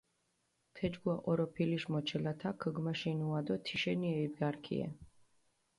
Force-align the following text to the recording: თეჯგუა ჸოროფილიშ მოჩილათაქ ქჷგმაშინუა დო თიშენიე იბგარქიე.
თეჯგუა 0.75 1.15
ჸოროფილიშ 1.23 1.83
მოჩილათაქ 1.91 2.55
ქჷგმაშინუა 2.61 3.39
დო 3.45 3.55
თიშენიე 3.65 4.17
იბგარქიე. 4.25 4.87